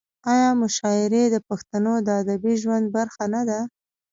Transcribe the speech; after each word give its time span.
آیا 0.33 0.49
مشاعرې 0.61 1.23
د 1.31 1.35
پښتنو 1.49 1.93
د 2.07 2.07
ادبي 2.21 2.53
ژوند 2.61 2.85
برخه 2.97 3.23
نه 3.33 3.41
ده؟ 3.49 3.59